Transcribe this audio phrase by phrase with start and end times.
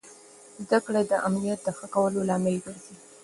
[0.65, 2.95] زده کړه د امنیت د ښه کولو لامل ګرځي.